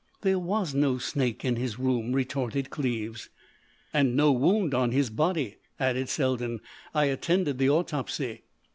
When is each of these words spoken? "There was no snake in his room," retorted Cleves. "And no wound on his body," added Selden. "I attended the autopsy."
"There 0.21 0.39
was 0.39 0.73
no 0.73 0.97
snake 0.97 1.45
in 1.45 1.57
his 1.57 1.77
room," 1.77 2.11
retorted 2.13 2.71
Cleves. 2.71 3.29
"And 3.93 4.15
no 4.15 4.31
wound 4.31 4.73
on 4.73 4.91
his 4.91 5.11
body," 5.11 5.57
added 5.79 6.09
Selden. 6.09 6.59
"I 6.91 7.05
attended 7.05 7.59
the 7.59 7.69
autopsy." 7.69 8.41